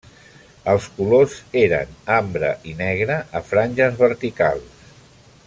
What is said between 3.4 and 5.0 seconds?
a franges verticals.